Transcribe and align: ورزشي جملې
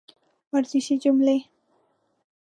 ورزشي 0.53 0.93
جملې 1.03 1.37